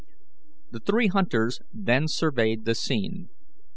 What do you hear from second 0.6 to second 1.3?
The three